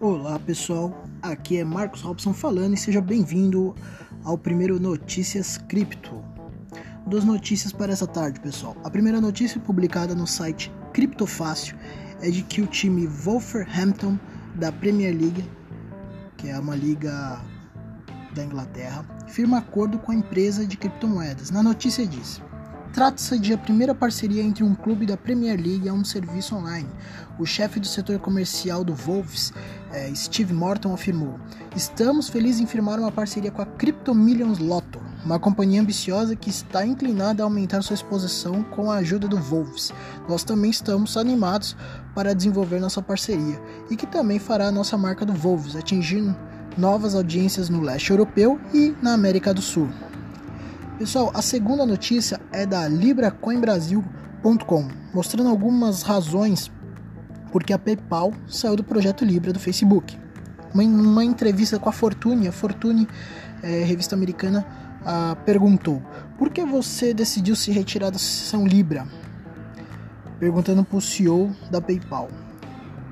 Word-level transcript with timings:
Olá 0.00 0.38
pessoal, 0.38 1.04
aqui 1.20 1.56
é 1.56 1.64
Marcos 1.64 2.02
Robson 2.02 2.32
falando 2.32 2.72
e 2.72 2.76
seja 2.76 3.00
bem-vindo 3.00 3.74
ao 4.22 4.38
primeiro 4.38 4.78
Notícias 4.78 5.58
Cripto. 5.58 6.22
Duas 7.04 7.24
notícias 7.24 7.72
para 7.72 7.92
essa 7.92 8.06
tarde, 8.06 8.38
pessoal. 8.38 8.76
A 8.84 8.90
primeira 8.90 9.20
notícia 9.20 9.60
publicada 9.60 10.14
no 10.14 10.24
site 10.24 10.72
Criptofácil 10.92 11.76
é 12.22 12.30
de 12.30 12.42
que 12.42 12.62
o 12.62 12.66
time 12.68 13.08
Wolverhampton 13.08 14.16
da 14.54 14.70
Premier 14.70 15.12
League, 15.12 15.44
que 16.36 16.48
é 16.48 16.56
uma 16.56 16.76
liga 16.76 17.40
da 18.36 18.44
Inglaterra, 18.44 19.04
firma 19.26 19.58
acordo 19.58 19.98
com 19.98 20.12
a 20.12 20.14
empresa 20.14 20.64
de 20.64 20.76
criptomoedas. 20.76 21.50
Na 21.50 21.60
notícia 21.60 22.06
diz: 22.06 22.40
Trata-se 22.92 23.38
de 23.38 23.52
a 23.52 23.58
primeira 23.58 23.94
parceria 23.94 24.42
entre 24.42 24.64
um 24.64 24.74
clube 24.74 25.06
da 25.06 25.16
Premier 25.16 25.60
League 25.60 25.86
e 25.86 25.90
um 25.90 26.04
serviço 26.04 26.56
online. 26.56 26.88
O 27.38 27.44
chefe 27.44 27.78
do 27.78 27.86
setor 27.86 28.18
comercial 28.18 28.82
do 28.82 28.94
Wolves, 28.94 29.52
eh, 29.92 30.10
Steve 30.14 30.52
Morton, 30.52 30.94
afirmou: 30.94 31.38
Estamos 31.76 32.28
felizes 32.28 32.60
em 32.60 32.66
firmar 32.66 32.98
uma 32.98 33.12
parceria 33.12 33.50
com 33.50 33.62
a 33.62 33.66
Crypto 33.66 34.14
Millions 34.14 34.58
Lotto, 34.58 35.00
uma 35.24 35.38
companhia 35.38 35.80
ambiciosa 35.80 36.34
que 36.34 36.50
está 36.50 36.84
inclinada 36.84 37.42
a 37.42 37.46
aumentar 37.46 37.82
sua 37.82 37.94
exposição 37.94 38.64
com 38.64 38.90
a 38.90 38.96
ajuda 38.96 39.28
do 39.28 39.38
Wolves. 39.38 39.92
Nós 40.28 40.42
também 40.42 40.70
estamos 40.70 41.16
animados 41.16 41.76
para 42.14 42.34
desenvolver 42.34 42.80
nossa 42.80 43.02
parceria 43.02 43.60
e 43.90 43.96
que 43.96 44.06
também 44.06 44.38
fará 44.38 44.68
a 44.68 44.72
nossa 44.72 44.96
marca 44.96 45.26
do 45.26 45.34
Wolves 45.34 45.76
atingir 45.76 46.34
novas 46.76 47.14
audiências 47.14 47.68
no 47.68 47.80
leste 47.80 48.10
europeu 48.10 48.58
e 48.72 48.94
na 49.02 49.12
América 49.12 49.52
do 49.52 49.60
Sul. 49.60 49.88
Pessoal, 50.98 51.30
a 51.32 51.40
segunda 51.40 51.86
notícia 51.86 52.38
é 52.50 52.66
da 52.66 52.88
LibraCoinBrasil.com, 52.88 54.88
mostrando 55.14 55.48
algumas 55.48 56.02
razões 56.02 56.72
porque 57.52 57.72
a 57.72 57.78
PayPal 57.78 58.32
saiu 58.48 58.74
do 58.74 58.82
projeto 58.82 59.24
Libra 59.24 59.52
do 59.52 59.60
Facebook. 59.60 60.18
Uma, 60.74 60.82
uma 60.82 61.24
entrevista 61.24 61.78
com 61.78 61.88
a 61.88 61.92
Fortune, 61.92 62.48
a 62.48 62.52
Fortune, 62.52 63.06
é, 63.62 63.84
revista 63.84 64.16
americana, 64.16 64.66
a, 65.04 65.36
perguntou: 65.44 66.02
por 66.36 66.50
que 66.50 66.64
você 66.64 67.14
decidiu 67.14 67.54
se 67.54 67.70
retirar 67.70 68.10
da 68.10 68.16
associação 68.16 68.66
Libra? 68.66 69.06
Perguntando 70.40 70.82
para 70.82 70.98
o 70.98 71.00
CEO 71.00 71.54
da 71.70 71.80
PayPal. 71.80 72.28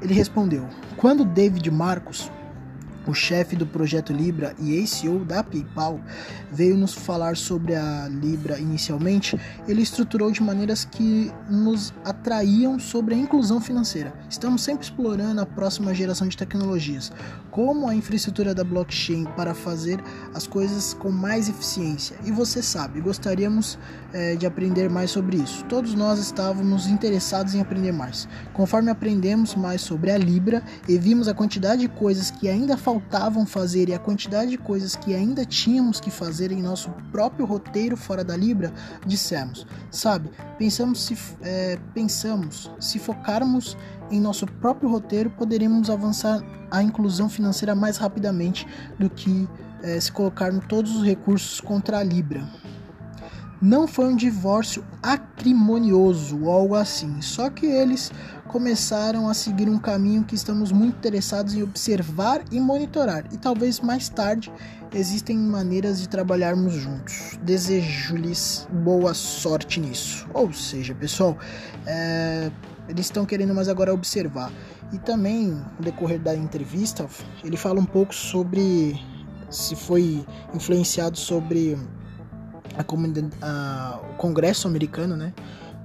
Ele 0.00 0.14
respondeu: 0.14 0.68
quando 0.96 1.24
David 1.24 1.68
Marcos 1.68 2.30
o 3.06 3.14
chefe 3.14 3.56
do 3.56 3.66
projeto 3.66 4.12
Libra 4.12 4.54
e 4.58 4.74
ex-CEO 4.74 5.24
da 5.24 5.42
PayPal, 5.42 6.00
veio 6.50 6.76
nos 6.76 6.94
falar 6.94 7.36
sobre 7.36 7.74
a 7.74 8.08
Libra 8.08 8.58
inicialmente, 8.58 9.38
ele 9.66 9.82
estruturou 9.82 10.30
de 10.30 10.42
maneiras 10.42 10.84
que 10.84 11.30
nos 11.48 11.92
atraíam 12.04 12.78
sobre 12.78 13.14
a 13.14 13.18
inclusão 13.18 13.60
financeira. 13.60 14.12
Estamos 14.30 14.62
sempre 14.62 14.84
explorando 14.84 15.40
a 15.40 15.46
próxima 15.46 15.94
geração 15.94 16.28
de 16.28 16.36
tecnologias, 16.36 17.12
como 17.50 17.88
a 17.88 17.94
infraestrutura 17.94 18.54
da 18.54 18.64
blockchain 18.64 19.24
para 19.36 19.54
fazer 19.54 20.00
as 20.34 20.46
coisas 20.46 20.94
com 20.94 21.10
mais 21.10 21.48
eficiência. 21.48 22.16
E 22.24 22.30
você 22.30 22.62
sabe, 22.62 23.00
gostaríamos 23.00 23.78
é, 24.12 24.36
de 24.36 24.46
aprender 24.46 24.88
mais 24.88 25.10
sobre 25.10 25.38
isso. 25.38 25.64
Todos 25.64 25.94
nós 25.94 26.18
estávamos 26.18 26.86
interessados 26.86 27.54
em 27.54 27.60
aprender 27.60 27.92
mais. 27.92 28.28
Conforme 28.52 28.90
aprendemos 28.90 29.54
mais 29.54 29.80
sobre 29.80 30.10
a 30.10 30.18
Libra 30.18 30.62
e 30.88 30.96
vimos 30.96 31.28
a 31.28 31.34
quantidade 31.34 31.82
de 31.82 31.88
coisas 31.88 32.30
que 32.30 32.48
ainda 32.48 32.76
faltam 32.76 32.91
faltavam 32.92 33.46
fazer 33.46 33.88
e 33.88 33.94
a 33.94 33.98
quantidade 33.98 34.50
de 34.50 34.58
coisas 34.58 34.94
que 34.94 35.14
ainda 35.14 35.46
tínhamos 35.46 35.98
que 35.98 36.10
fazer 36.10 36.52
em 36.52 36.60
nosso 36.60 36.90
próprio 37.10 37.46
roteiro 37.46 37.96
fora 37.96 38.22
da 38.22 38.36
Libra, 38.36 38.70
dissemos, 39.06 39.66
sabe, 39.90 40.30
pensamos 40.58 41.02
se, 41.02 41.16
é, 41.40 41.78
pensamos, 41.94 42.70
se 42.78 42.98
focarmos 42.98 43.76
em 44.10 44.20
nosso 44.20 44.46
próprio 44.46 44.90
roteiro, 44.90 45.30
poderíamos 45.30 45.88
avançar 45.88 46.42
a 46.70 46.82
inclusão 46.82 47.30
financeira 47.30 47.74
mais 47.74 47.96
rapidamente 47.96 48.66
do 48.98 49.08
que 49.08 49.48
é, 49.82 49.98
se 49.98 50.12
colocarmos 50.12 50.66
todos 50.68 50.94
os 50.94 51.02
recursos 51.02 51.60
contra 51.60 51.98
a 51.98 52.02
Libra 52.02 52.46
não 53.62 53.86
foi 53.86 54.06
um 54.06 54.16
divórcio 54.16 54.84
acrimonioso 55.00 56.42
ou 56.42 56.50
algo 56.50 56.74
assim, 56.74 57.22
só 57.22 57.48
que 57.48 57.64
eles 57.64 58.10
começaram 58.48 59.28
a 59.28 59.34
seguir 59.34 59.68
um 59.68 59.78
caminho 59.78 60.24
que 60.24 60.34
estamos 60.34 60.72
muito 60.72 60.96
interessados 60.96 61.54
em 61.54 61.62
observar 61.62 62.42
e 62.50 62.58
monitorar, 62.58 63.24
e 63.32 63.36
talvez 63.36 63.78
mais 63.78 64.08
tarde 64.08 64.52
existem 64.92 65.38
maneiras 65.38 66.00
de 66.00 66.08
trabalharmos 66.08 66.72
juntos. 66.72 67.38
Desejo-lhes 67.42 68.66
boa 68.70 69.14
sorte 69.14 69.78
nisso. 69.78 70.26
Ou 70.34 70.52
seja, 70.52 70.92
pessoal, 70.94 71.38
é, 71.86 72.50
eles 72.88 73.06
estão 73.06 73.24
querendo 73.24 73.54
mais 73.54 73.68
agora 73.68 73.94
observar. 73.94 74.52
E 74.92 74.98
também, 74.98 75.46
no 75.46 75.84
decorrer 75.84 76.20
da 76.20 76.36
entrevista, 76.36 77.06
ele 77.42 77.56
fala 77.56 77.80
um 77.80 77.86
pouco 77.86 78.14
sobre 78.14 79.00
se 79.48 79.74
foi 79.76 80.26
influenciado 80.52 81.16
sobre 81.16 81.78
a, 82.76 83.46
a, 83.46 84.00
o 84.10 84.14
Congresso 84.14 84.66
americano, 84.68 85.16
né, 85.16 85.32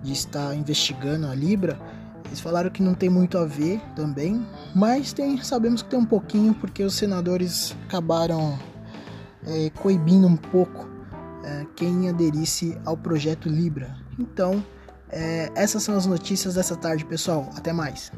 de 0.03 0.13
estar 0.13 0.55
investigando 0.55 1.27
a 1.27 1.35
Libra, 1.35 1.79
eles 2.25 2.39
falaram 2.39 2.69
que 2.69 2.83
não 2.83 2.93
tem 2.93 3.09
muito 3.09 3.37
a 3.37 3.45
ver 3.45 3.81
também, 3.95 4.45
mas 4.75 5.13
tem, 5.13 5.41
sabemos 5.41 5.81
que 5.81 5.89
tem 5.89 5.99
um 5.99 6.05
pouquinho 6.05 6.53
porque 6.53 6.83
os 6.83 6.93
senadores 6.93 7.75
acabaram 7.87 8.57
é, 9.45 9.69
coibindo 9.69 10.27
um 10.27 10.35
pouco 10.35 10.87
é, 11.43 11.65
quem 11.75 12.09
aderisse 12.09 12.77
ao 12.85 12.97
projeto 12.97 13.47
Libra. 13.47 13.95
Então, 14.19 14.63
é, 15.09 15.49
essas 15.55 15.83
são 15.83 15.95
as 15.95 16.05
notícias 16.05 16.55
dessa 16.55 16.75
tarde, 16.75 17.05
pessoal. 17.05 17.49
Até 17.55 17.71
mais. 17.71 18.11